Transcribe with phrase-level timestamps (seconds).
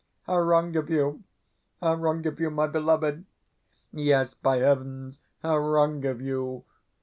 [0.23, 1.21] How wrong of you,
[1.79, 3.23] how wrong of you, my beloved!
[3.93, 6.63] Yes, by heavens, how wrong of you!